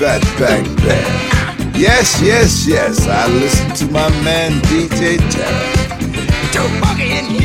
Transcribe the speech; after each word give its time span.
Curtis 0.00 0.30
Fatback 0.30 0.64
Band. 0.78 1.76
Yes, 1.76 2.20
yes, 2.22 2.66
yes, 2.66 3.06
I 3.06 3.26
listen 3.28 3.86
to 3.86 3.92
my 3.92 4.08
man 4.24 4.52
DJ 4.62 5.18
in 7.00 7.39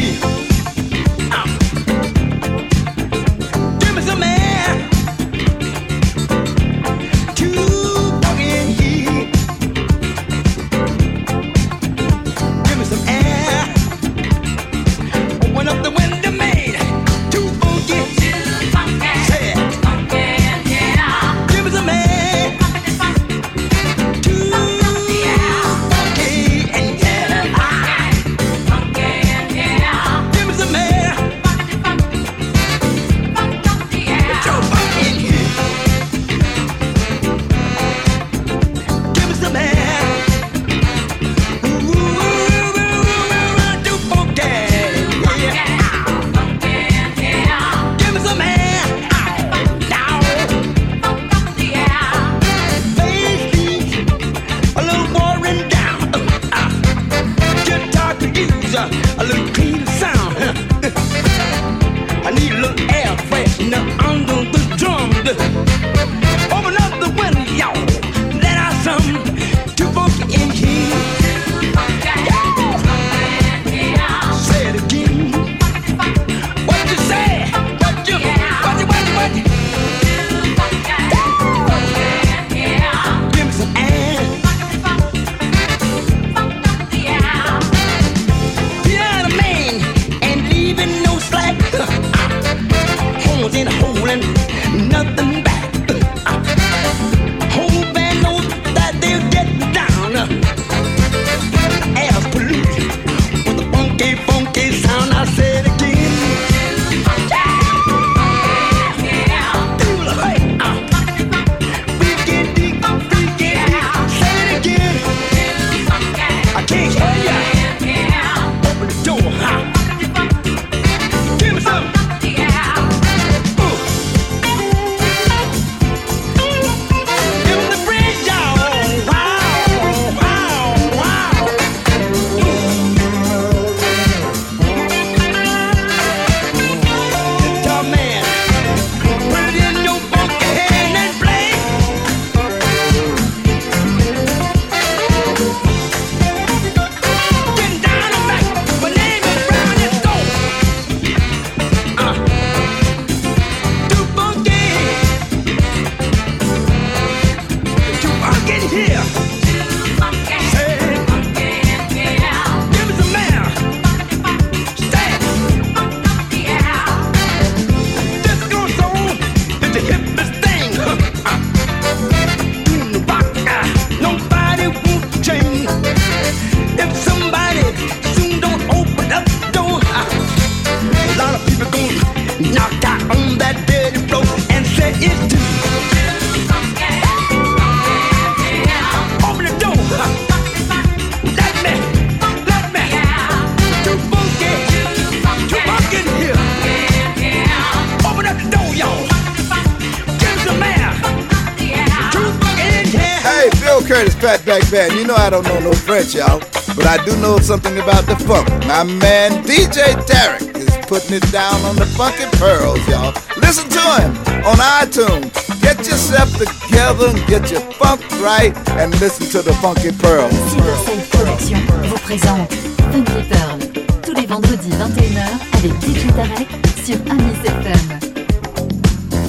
here. 203.88 204.06
Fatback 204.26 204.72
Band. 204.72 204.94
You 204.94 205.06
know 205.06 205.16
I 205.16 205.30
don't 205.30 205.46
know 205.46 205.60
no 205.60 205.74
French, 205.74 206.16
y'all, 206.16 206.40
but 206.76 206.86
I 206.86 206.98
do 207.06 207.16
know 207.18 207.38
something 207.38 207.78
about 207.78 208.06
the 208.06 208.16
funk. 208.26 208.50
My 208.66 208.84
man 208.84 209.44
DJ 209.44 209.94
Tarek 210.10 210.58
is 210.58 210.74
putting 210.88 211.16
it 211.16 211.32
down 211.32 211.62
on 211.62 211.76
the 211.76 211.86
funky 211.86 212.26
pearls, 212.38 212.82
y'all. 212.88 213.14
Listen 213.38 213.70
to 213.70 213.84
him 214.02 214.12
on 214.46 214.58
iTunes. 214.82 215.30
Get 215.62 215.78
yourself 215.86 216.30
together 216.38 217.10
and 217.10 217.28
get 217.28 217.52
your 217.52 217.62
funk 217.78 218.02
right 218.22 218.56
and 218.80 218.92
listen 219.00 219.28
to 219.30 219.42
the 219.42 219.54
funky 219.62 219.92
pearls. 219.92 220.34
Silver 220.50 221.08
Production 221.12 221.60
vous 221.84 222.00
présente 222.00 222.52
Funky 222.92 223.22
Pearl 223.30 223.60
tous 224.04 224.14
les 224.14 224.26
vendredis 224.26 224.70
21h 224.70 225.26
avec 225.54 225.72
DJ 225.82 226.08
Tarek 226.16 226.48
sur 226.84 226.98
Amis 227.12 227.34
FM. 227.44 228.00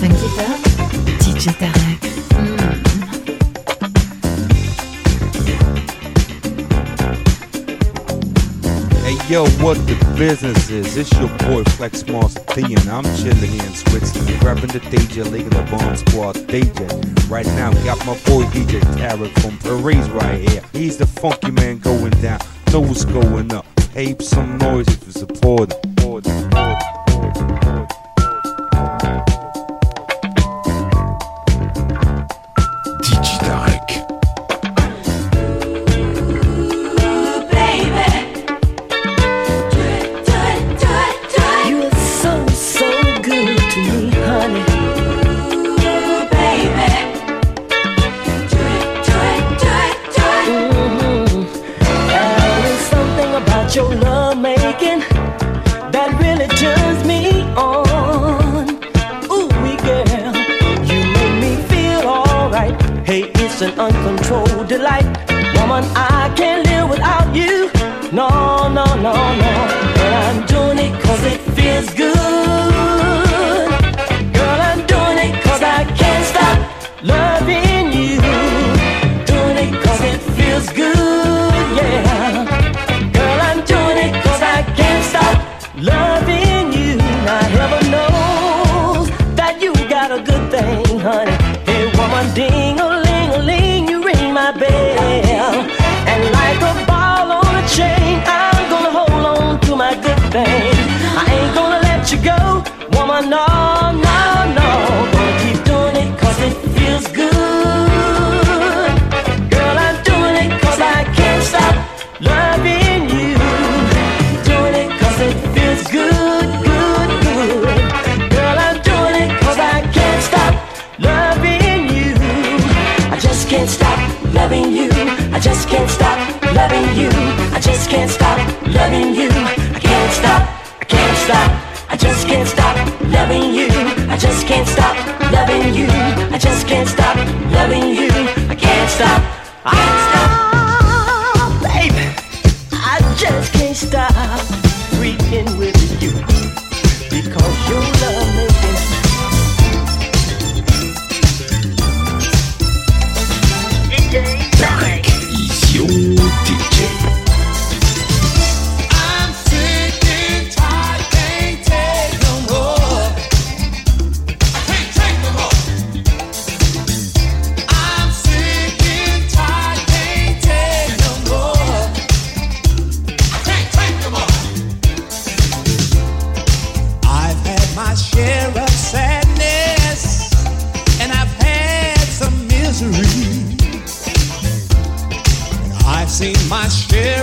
Funky 0.00 0.28
Pearl, 0.36 0.60
DJ 1.20 1.56
Tarek. 1.58 2.15
Yo, 9.28 9.46
what 9.60 9.76
the 9.86 10.14
business 10.16 10.70
is? 10.70 10.96
It's 10.96 11.12
your 11.18 11.28
boy 11.38 11.64
Flex 11.64 12.06
Monster 12.06 12.40
P, 12.54 12.62
and 12.62 12.88
I'm 12.88 13.04
chilling 13.16 13.50
here 13.50 13.64
in 13.64 13.74
Switzerland, 13.74 14.40
grabbing 14.40 14.68
the 14.68 14.80
DJ 14.80 15.30
League 15.30 15.50
the 15.50 15.62
Bomb 15.70 15.96
Squad 15.96 16.36
DJ. 16.48 17.30
Right 17.30 17.46
now, 17.46 17.72
got 17.84 17.98
my 18.00 18.14
boy 18.26 18.44
DJ 18.50 18.80
Tarek 18.96 19.32
from 19.40 19.58
Paris 19.58 20.08
right 20.10 20.48
here. 20.48 20.62
He's 20.72 20.96
the 20.96 21.06
funky 21.06 21.50
man 21.50 21.78
going 21.78 22.10
down, 22.22 22.40
know 22.72 22.80
what's 22.80 23.04
going 23.04 23.52
up. 23.52 23.66
Tape 23.76 24.22
some 24.22 24.58
noise 24.58 24.88
if 24.88 25.06
you 25.06 25.12
support 25.12 25.72
him. 25.72 26.95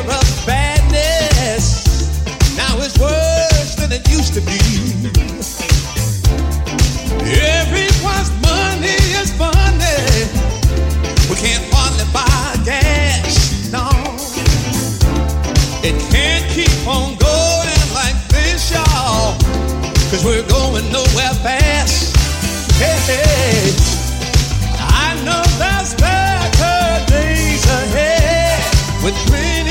of 0.10 0.46
badness 0.46 1.84
now 2.56 2.78
it's 2.78 3.00
worse 3.00 3.76
than 3.76 3.92
it 3.92 4.08
used 4.10 4.34
to 4.36 4.42
be. 4.42 4.60
Money 8.42 8.96
is. 9.20 9.32
We 11.30 11.36
can't 11.36 11.66
hardly 11.74 12.06
buy 12.14 12.64
gas. 12.64 13.72
It 15.84 15.98
can't 16.12 16.46
keep 16.52 16.88
on 16.88 17.16
going 17.18 17.84
like 17.94 18.18
this, 18.30 18.72
y'all. 18.72 19.36
We're 20.24 20.48
going 20.48 20.92
nowhere 20.92 21.34
fast. 21.42 22.16
Hey. 22.80 23.74
I 24.78 25.16
know 25.26 25.44
there's 25.58 25.94
better 25.96 27.06
days 27.12 27.66
ahead 27.66 29.04
with 29.04 29.32
me. 29.32 29.63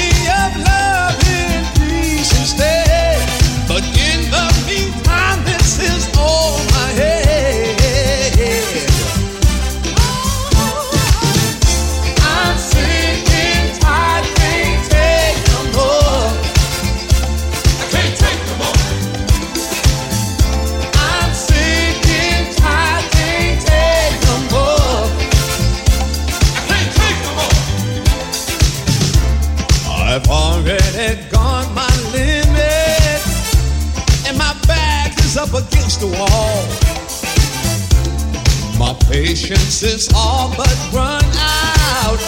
patience 39.42 39.82
is 39.82 40.08
all 40.14 40.54
but 40.56 40.72
run 40.92 41.25
out, 41.37 42.20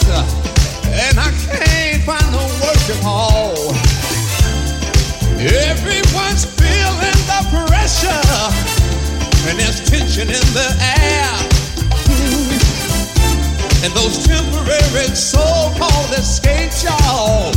and 0.86 1.18
I 1.18 1.30
can't 1.46 2.02
find 2.02 2.34
the 2.34 2.42
work 2.58 2.84
at 2.90 3.04
all. 3.04 3.70
Everyone's 5.38 6.44
feeling 6.44 7.20
the 7.30 7.40
pressure, 7.54 8.26
and 9.48 9.58
there's 9.60 9.80
tension 9.88 10.28
in 10.28 10.46
the 10.54 10.68
air. 10.82 11.30
And 13.84 13.92
those 13.92 14.26
temporary 14.26 15.14
so-called 15.14 16.10
escapes, 16.18 16.82
y'all, 16.82 17.52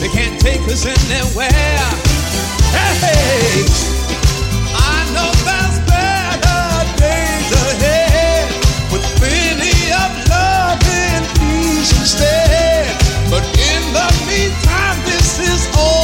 they 0.00 0.08
can't 0.08 0.38
take 0.40 0.60
us 0.68 0.84
anywhere. 0.84 1.48
Hey. 3.00 4.01
instead. 11.90 12.86
But 13.28 13.42
in 13.58 13.82
the 13.92 14.08
meantime, 14.28 14.98
this 15.04 15.40
is 15.40 15.68
all. 15.76 16.01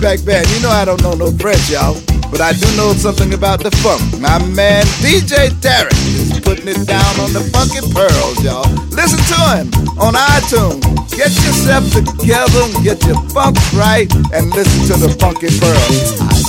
back. 0.00 0.48
You 0.48 0.62
know 0.62 0.70
I 0.70 0.84
don't 0.84 1.02
know 1.02 1.12
no 1.12 1.30
French, 1.32 1.68
y'all, 1.68 1.94
but 2.30 2.40
I 2.40 2.52
do 2.52 2.64
know 2.76 2.92
something 2.92 3.34
about 3.34 3.60
the 3.62 3.70
funk. 3.82 4.00
My 4.20 4.38
man 4.56 4.84
DJ 5.04 5.50
Tarek 5.60 5.92
is 6.16 6.40
putting 6.40 6.68
it 6.68 6.86
down 6.86 7.20
on 7.20 7.32
the 7.32 7.40
funky 7.52 7.80
pearls, 7.92 8.42
y'all. 8.42 8.64
Listen 8.90 9.20
to 9.28 9.40
him 9.56 9.68
on 10.00 10.14
iTunes. 10.14 10.80
Get 11.10 11.32
yourself 11.44 11.84
together, 11.92 12.64
get 12.82 13.04
your 13.04 13.20
funk 13.30 13.56
right, 13.74 14.10
and 14.32 14.50
listen 14.50 14.88
to 14.88 15.06
the 15.06 15.14
funky 15.20 15.48
pearls. 15.60 16.40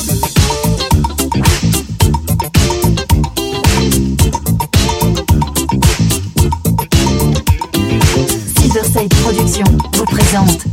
Production 9.24 9.64
vous 9.94 10.06
présente 10.06 10.66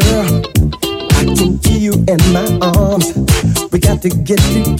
girl. 0.00 0.42
I 1.12 1.24
can 1.24 1.58
feel 1.58 1.78
you 1.78 1.92
in 1.92 2.18
my 2.32 2.58
arms. 2.62 3.14
We 3.70 3.78
got 3.78 4.02
to 4.02 4.08
get 4.08 4.40
you 4.50 4.73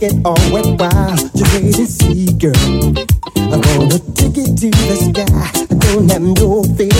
make 0.00 0.12
it 0.12 0.24
all 0.24 0.52
worthwhile 0.52 1.16
to 1.16 1.44
wait 1.54 1.78
and 1.78 1.88
see, 1.88 2.26
girl. 2.38 2.54
I'm 3.52 3.60
gonna 3.60 3.98
take 4.14 4.38
it 4.38 4.56
to 4.60 4.70
the 4.70 4.96
sky. 4.96 5.50
I 5.70 5.74
don't 5.92 6.10
have 6.10 6.22
no 6.22 6.62
fear. 6.76 6.90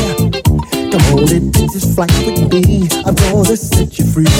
Come 0.90 1.18
on, 1.18 1.24
it 1.28 1.54
takes 1.54 1.74
this 1.74 1.94
flight 1.94 2.12
with 2.26 2.52
me. 2.52 2.88
I'm 3.06 3.14
gonna 3.14 3.56
set 3.56 3.98
you 3.98 4.04
free. 4.04 4.39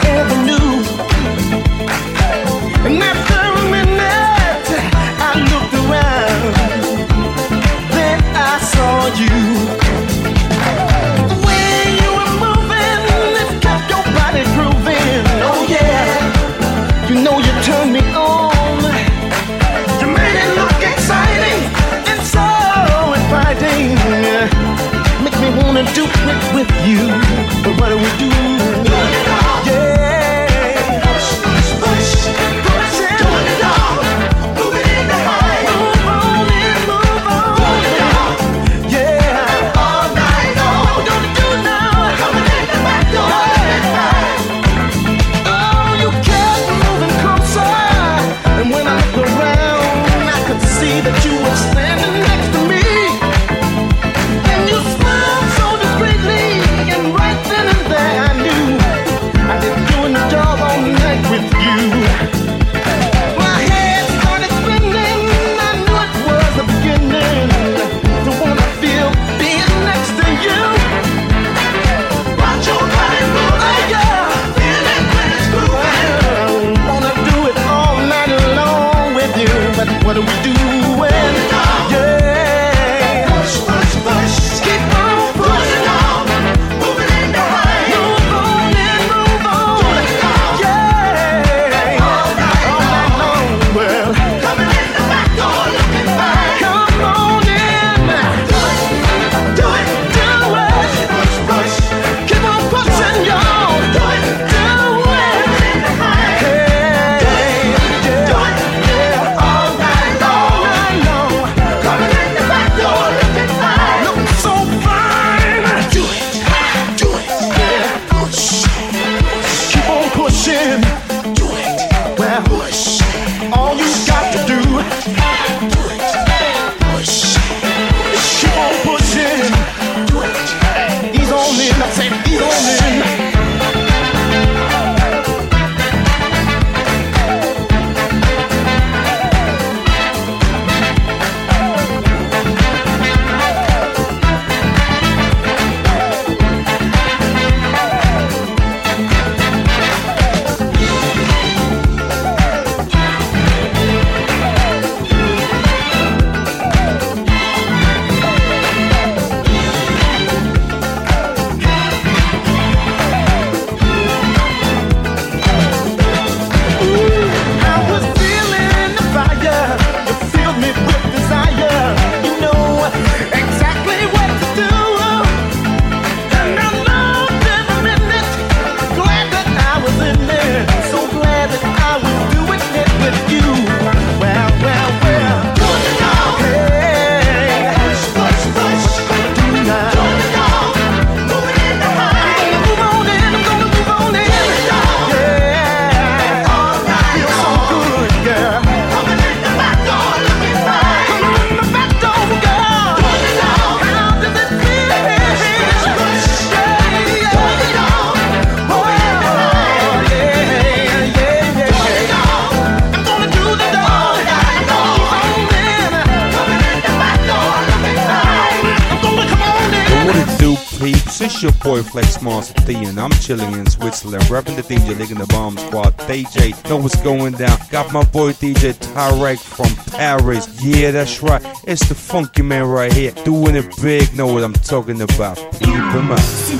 Your 221.41 221.51
boy 221.63 221.81
Flex 221.81 222.21
Monster 222.21 222.53
D, 222.67 222.75
and 222.85 222.99
I'm 222.99 223.09
chilling 223.09 223.53
in 223.53 223.67
Switzerland, 223.67 224.29
rapping 224.29 224.55
the 224.55 224.61
DJ, 224.61 224.95
licking 224.95 225.17
the 225.17 225.25
bomb 225.25 225.57
squad. 225.57 225.97
DJ, 225.97 226.53
know 226.69 226.77
what's 226.77 227.01
going 227.01 227.33
down. 227.33 227.57
Got 227.71 227.91
my 227.91 228.03
boy 228.03 228.33
DJ 228.33 228.73
Tarek 228.75 229.39
from 229.39 229.73
Paris. 229.91 230.47
Yeah, 230.63 230.91
that's 230.91 231.23
right. 231.23 231.41
It's 231.65 231.87
the 231.89 231.95
funky 231.95 232.43
man 232.43 232.65
right 232.65 232.93
here, 232.93 233.11
doing 233.25 233.55
it 233.55 233.65
big. 233.81 234.15
Know 234.15 234.27
what 234.31 234.43
I'm 234.43 234.53
talking 234.53 235.01
about. 235.01 235.37
Keep 235.53 235.69
him 235.69 236.11
up. 236.11 236.19
Vous 236.19 236.59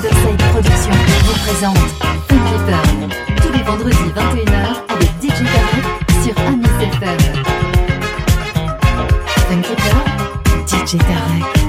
présente 1.45 1.77
Funky 2.27 2.55
tous 3.39 3.51
les 3.51 3.63
vendredis 3.63 3.97
21h 4.15 4.81
avec 4.89 5.09
DJ 5.21 5.43
Tarek 5.43 5.85
sur 6.23 6.39
Amis 6.47 6.65
FM. 6.81 7.19
Funky 9.47 9.75
Pearl, 9.75 10.65
DJ 10.65 10.97
Tarek. 10.97 11.60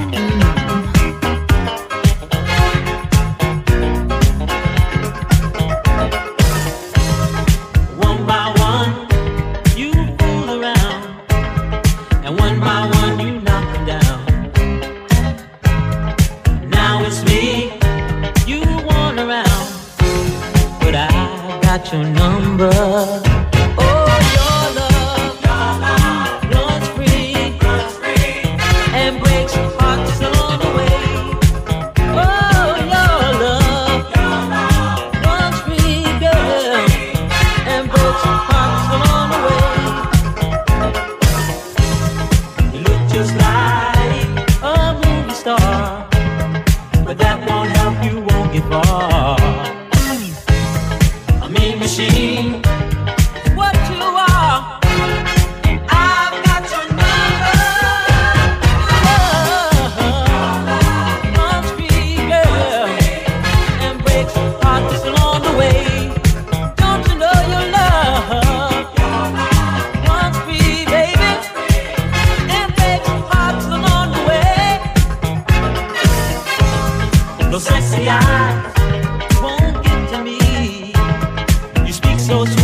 los 82.33 82.62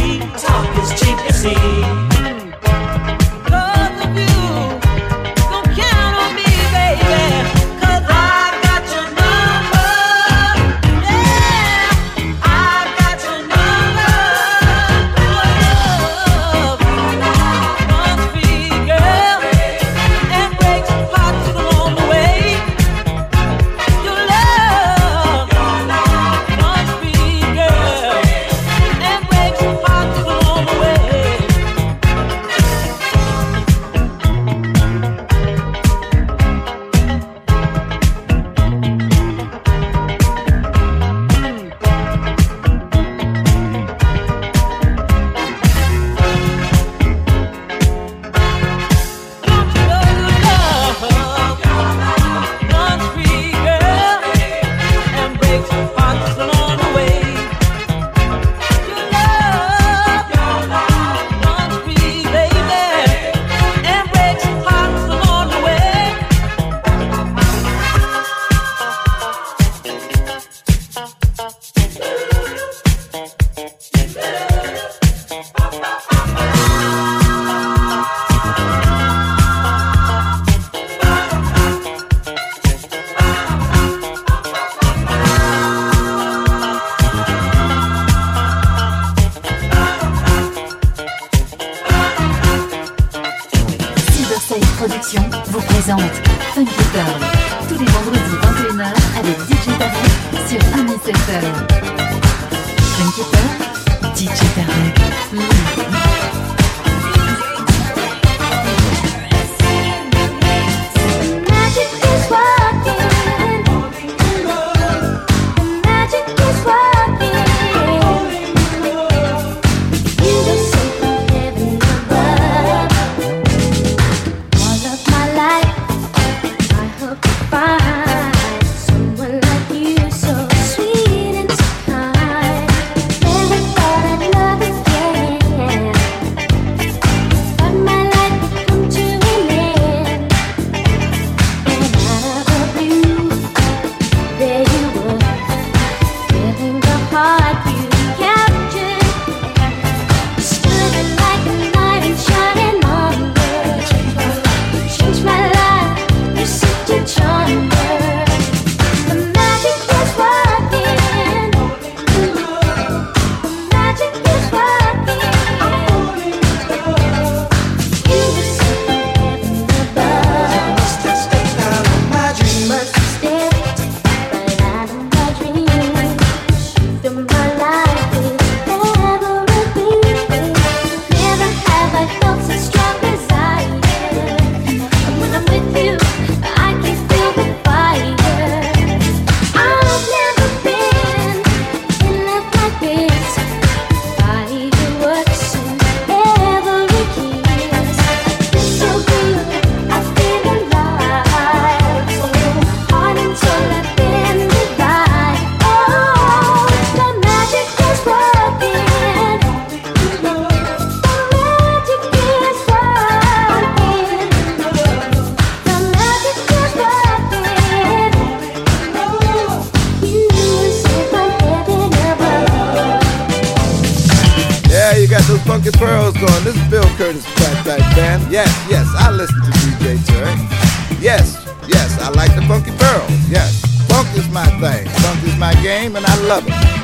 Funky 225.60 225.78
Pearls 225.78 226.14
going. 226.14 226.44
This 226.46 226.56
is 226.56 226.70
Bill 226.70 226.86
Curtis 226.96 227.26
Fatback 227.26 227.80
Band. 227.94 228.32
Yes, 228.32 228.48
yes, 228.70 228.88
I 228.98 229.12
listen 229.12 229.42
to 229.42 229.52
DJ 229.52 229.98
Turk. 230.08 231.02
Yes, 231.02 231.36
yes, 231.68 232.00
I 232.00 232.08
like 232.12 232.34
the 232.34 232.42
Funky 232.44 232.72
Pearls. 232.78 233.12
Yes, 233.30 233.60
funk 233.90 234.08
is 234.16 234.30
my 234.30 234.46
thing. 234.62 234.88
Funk 234.88 235.22
is 235.26 235.36
my 235.36 235.54
game, 235.62 235.98
and 235.98 236.06
I 236.06 236.16
love 236.28 236.48
it. 236.48 236.79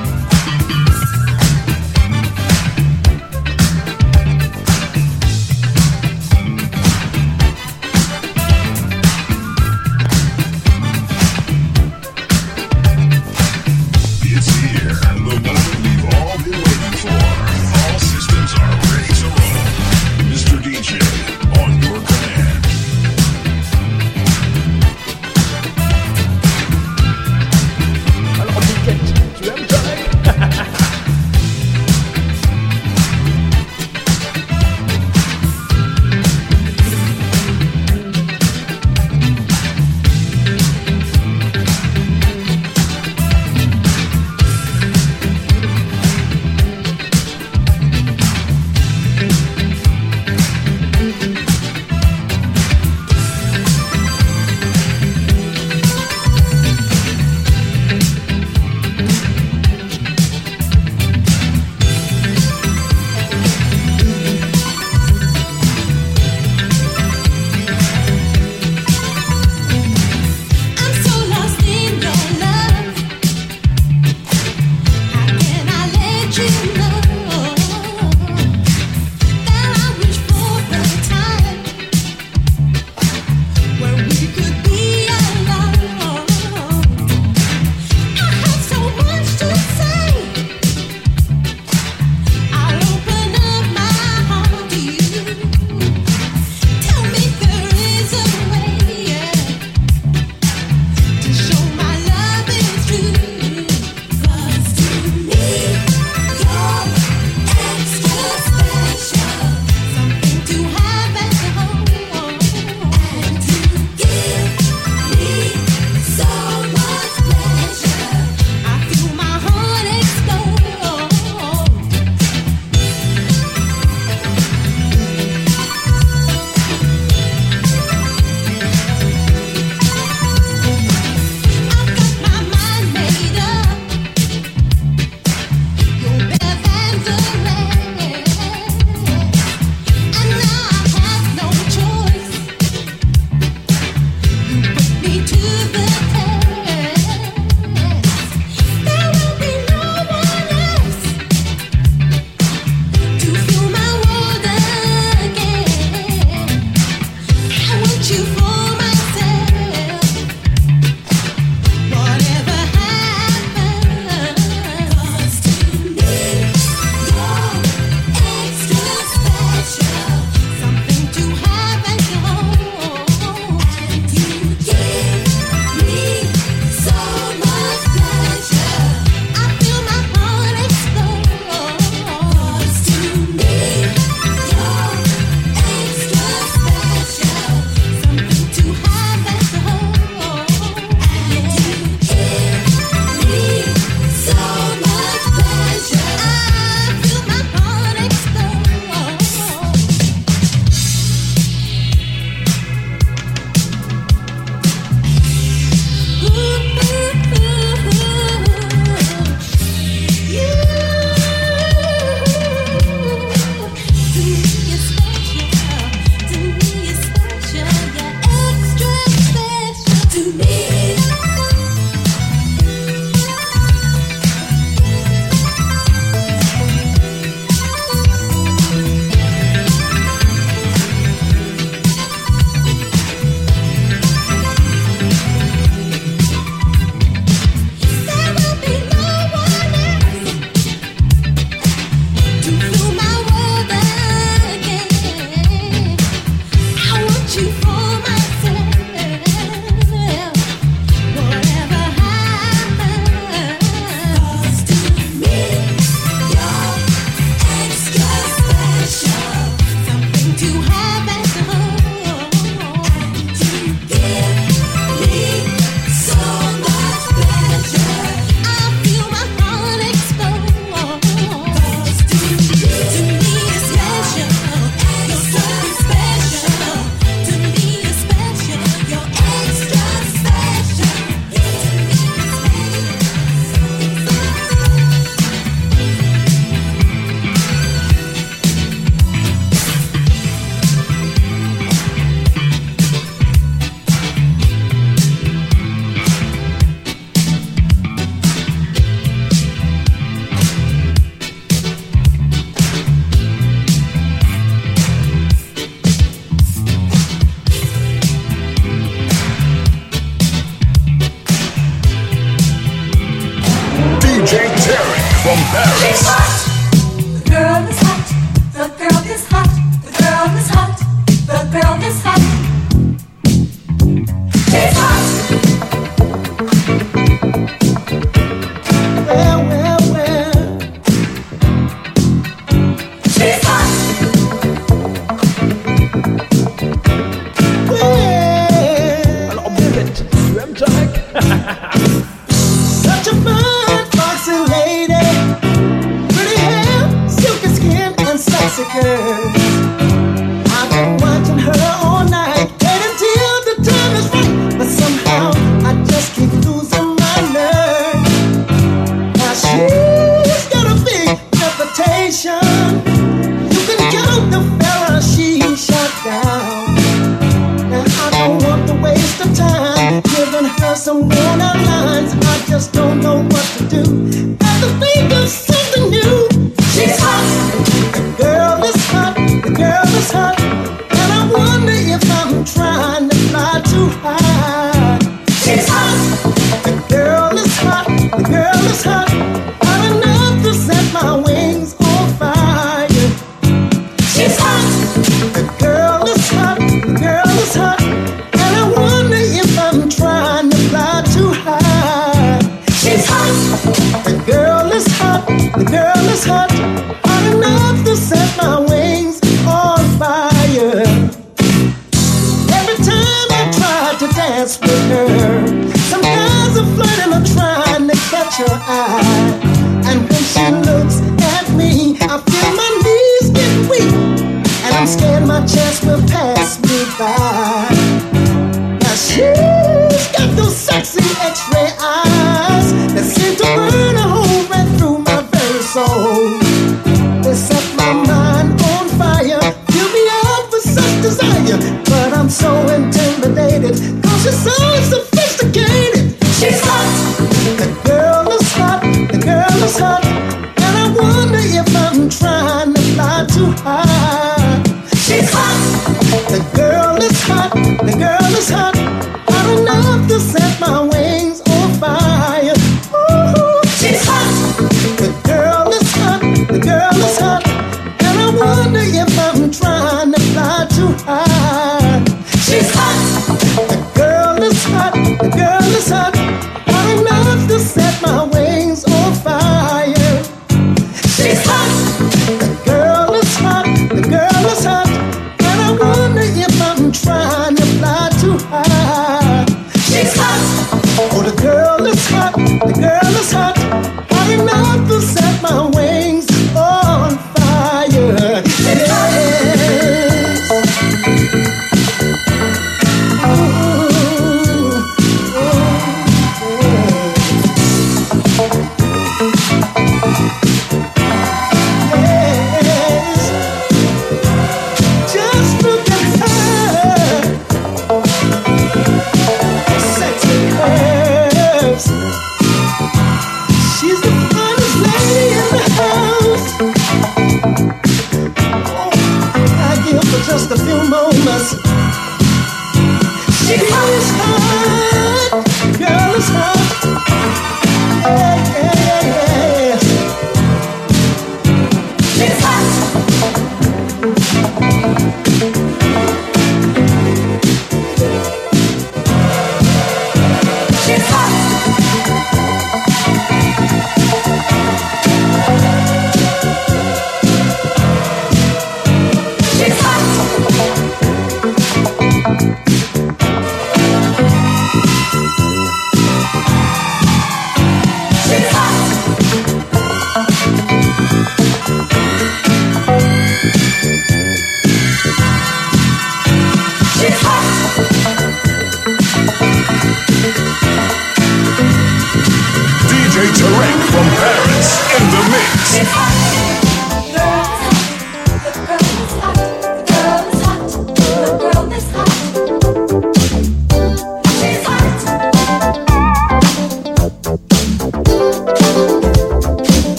from 315.36 315.52
Paris. 315.52 316.45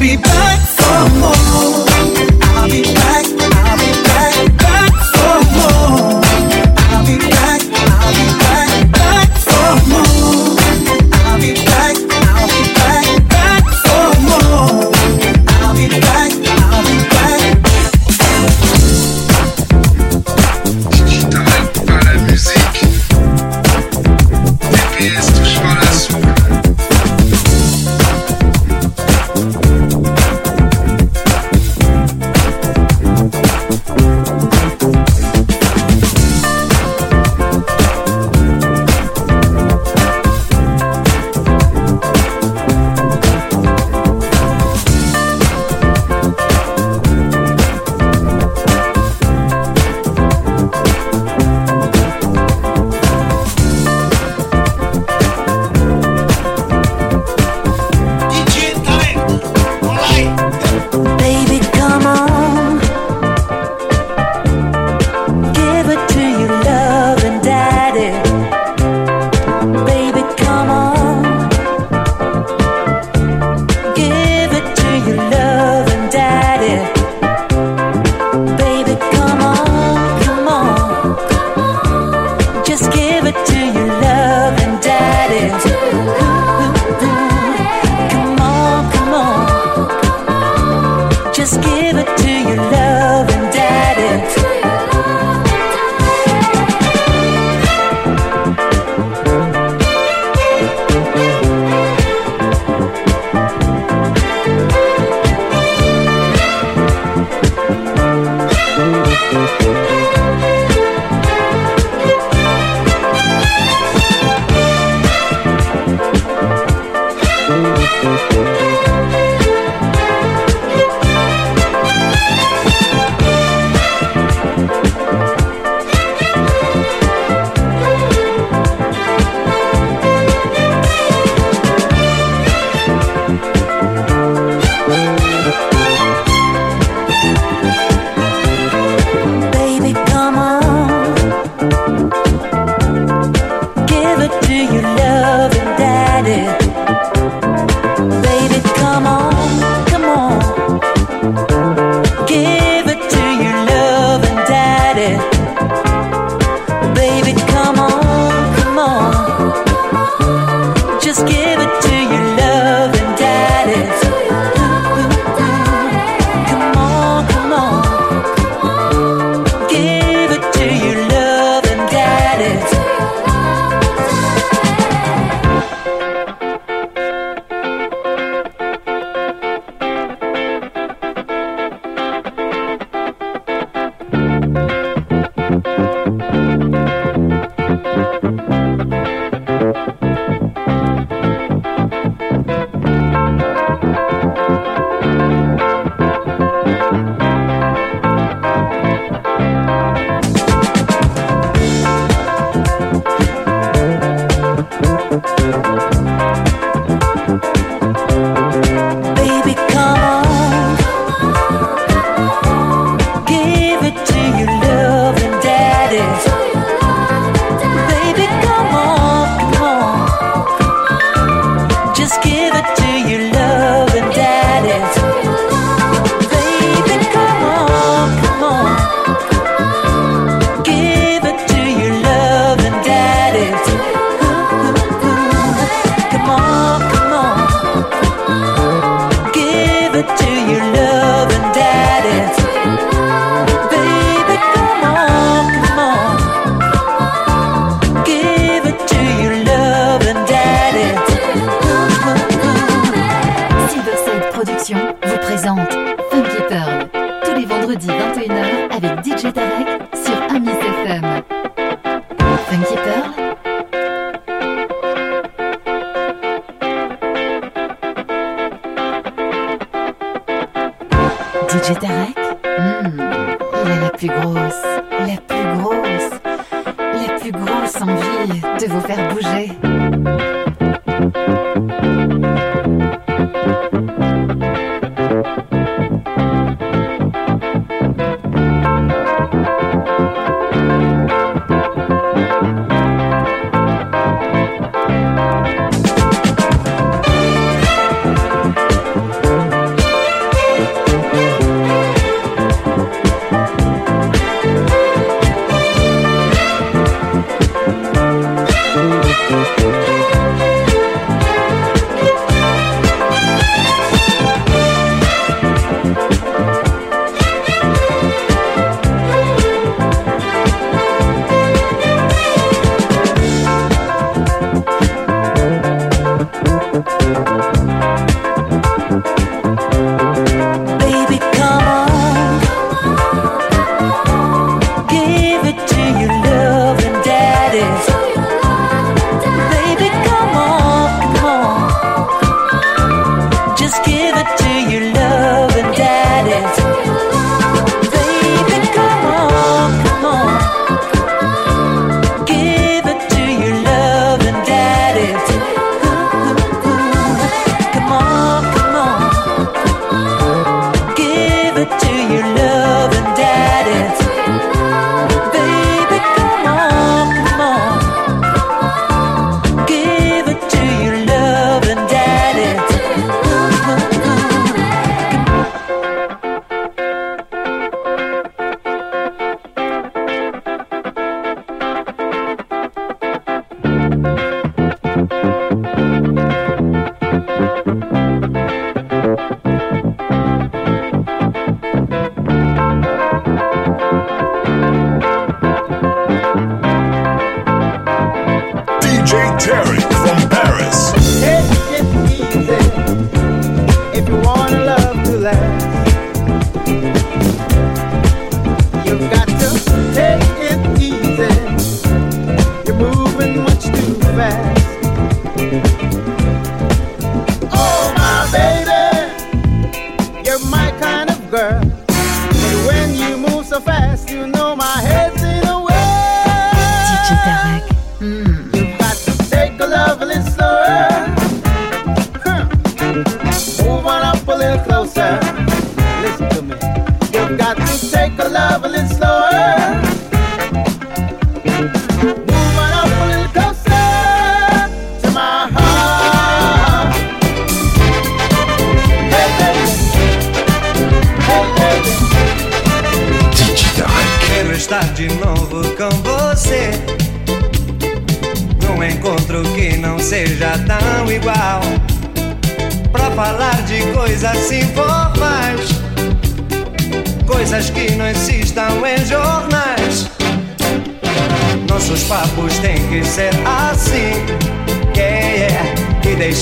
Be 0.00 0.16
back 0.16 0.59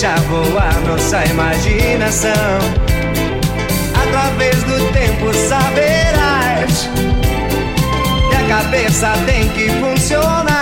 deixa 0.00 0.14
voar 0.28 0.80
nossa 0.86 1.24
imaginação. 1.24 2.30
Através 4.00 4.62
do 4.62 4.92
tempo 4.92 5.34
saberás 5.34 6.88
que 8.30 8.36
a 8.36 8.46
cabeça 8.46 9.12
tem 9.26 9.48
que 9.48 9.68
funcionar. 9.80 10.57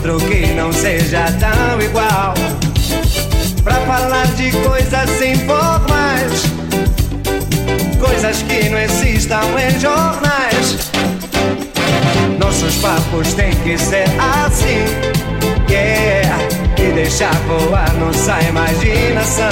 outro 0.00 0.18
que 0.28 0.46
não 0.54 0.72
seja 0.72 1.24
tão 1.38 1.80
igual. 1.80 2.34
Pra 3.62 3.74
falar 3.74 4.26
de 4.28 4.50
coisas 4.52 5.10
sem 5.18 5.36
formais, 5.36 6.44
coisas 7.98 8.42
que 8.42 8.68
não 8.70 8.78
existam 8.78 9.42
em 9.58 9.78
jornais. 9.78 10.90
Nossos 12.38 12.76
papos 12.76 13.34
têm 13.34 13.54
que 13.56 13.76
ser 13.76 14.06
assim, 14.46 14.84
yeah. 15.68 16.36
É, 16.78 16.82
e 16.82 16.92
deixar 16.92 17.34
voar 17.46 17.92
nossa 17.94 18.40
imaginação. 18.42 19.48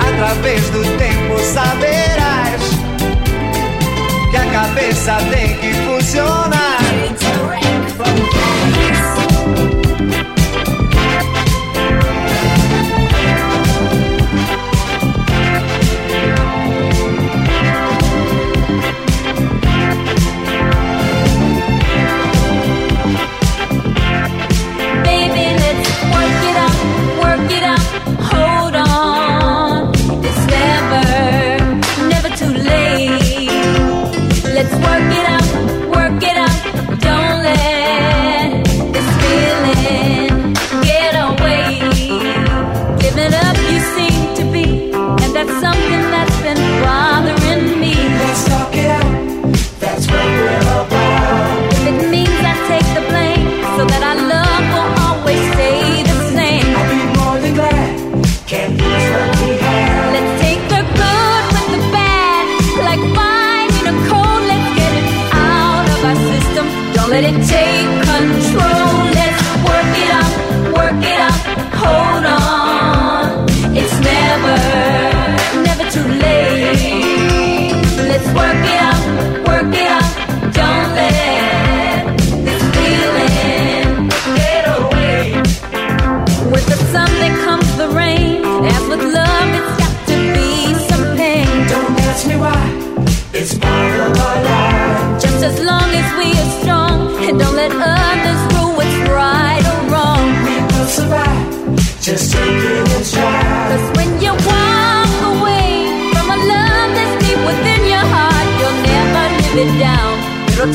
Através 0.00 0.62
do 0.70 0.82
tempo 0.96 1.38
saberás 1.40 2.62
que 4.30 4.36
a 4.36 4.46
cabeça 4.46 5.16
tem 5.30 5.56
que 5.58 5.74
funcionar. 5.84 6.77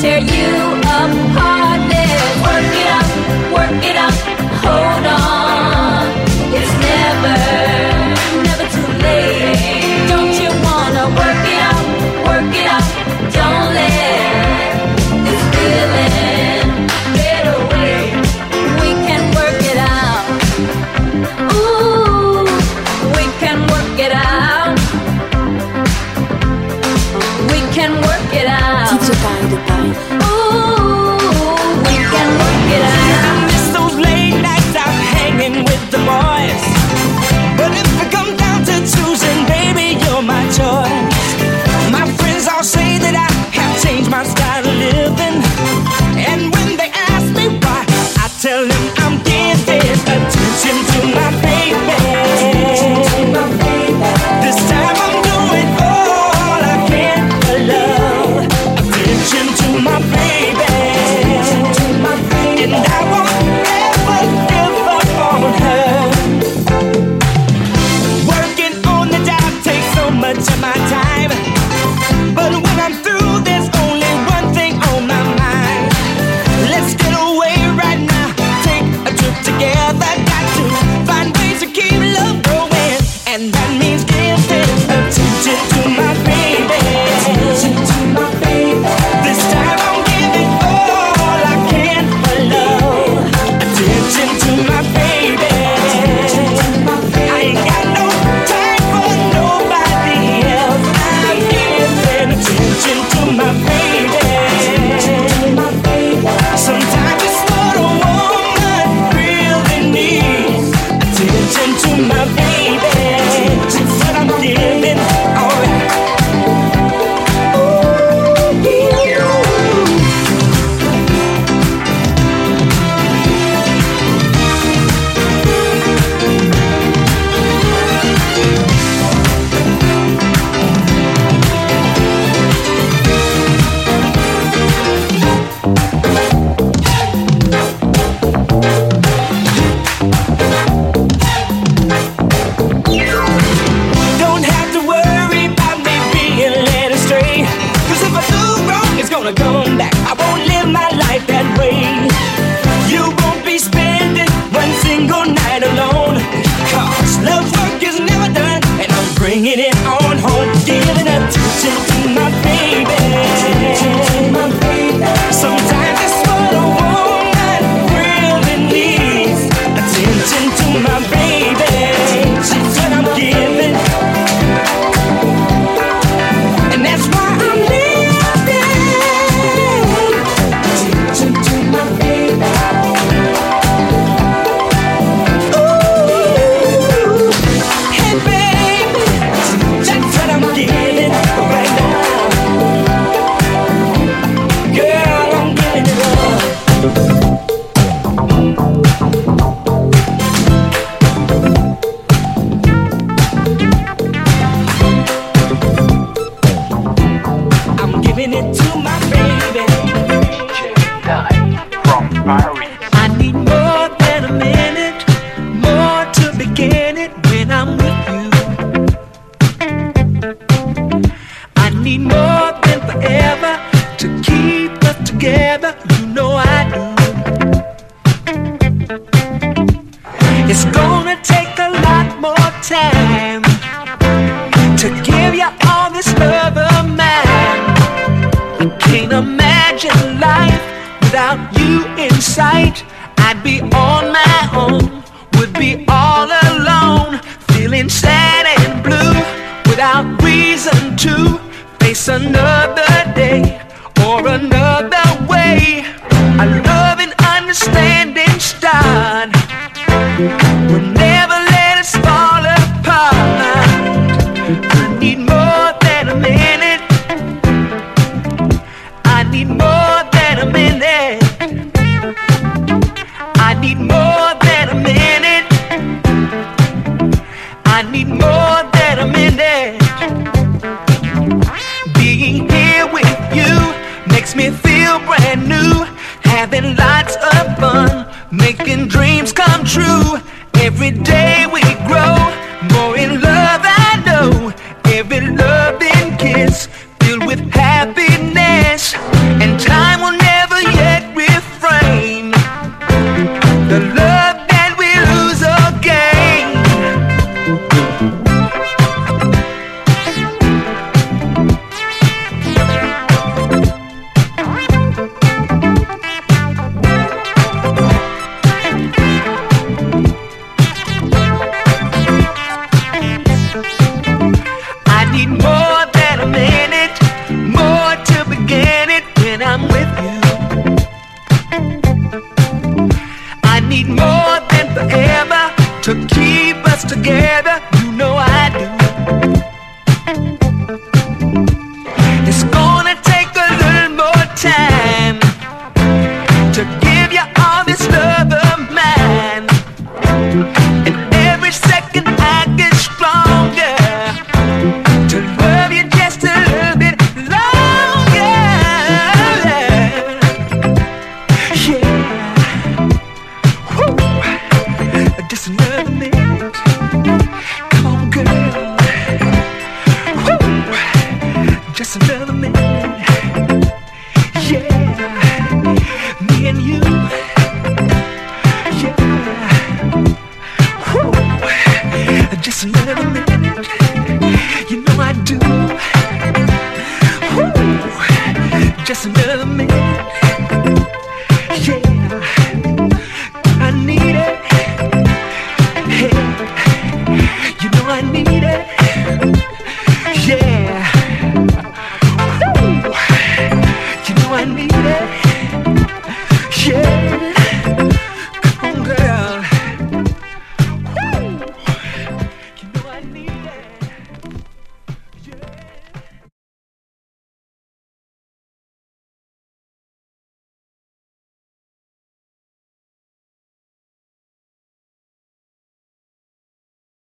Tear 0.04 0.18
you 0.18 0.53